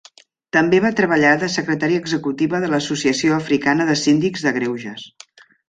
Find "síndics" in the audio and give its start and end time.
4.07-4.49